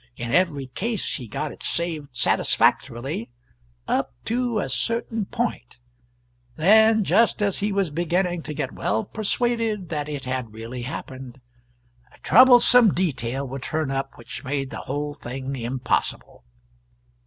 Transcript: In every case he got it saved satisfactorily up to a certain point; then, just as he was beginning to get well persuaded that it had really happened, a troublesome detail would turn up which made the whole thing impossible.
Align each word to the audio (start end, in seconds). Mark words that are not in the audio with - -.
In 0.15 0.31
every 0.33 0.65
case 0.65 1.17
he 1.17 1.27
got 1.27 1.51
it 1.51 1.61
saved 1.61 2.09
satisfactorily 2.17 3.29
up 3.87 4.15
to 4.25 4.57
a 4.57 4.67
certain 4.67 5.25
point; 5.25 5.77
then, 6.55 7.03
just 7.03 7.39
as 7.39 7.59
he 7.59 7.71
was 7.71 7.91
beginning 7.91 8.41
to 8.41 8.55
get 8.55 8.71
well 8.71 9.03
persuaded 9.05 9.89
that 9.89 10.09
it 10.09 10.25
had 10.25 10.55
really 10.55 10.81
happened, 10.81 11.39
a 12.11 12.17
troublesome 12.21 12.95
detail 12.95 13.47
would 13.47 13.61
turn 13.61 13.91
up 13.91 14.17
which 14.17 14.43
made 14.43 14.71
the 14.71 14.77
whole 14.89 15.13
thing 15.13 15.55
impossible. 15.55 16.45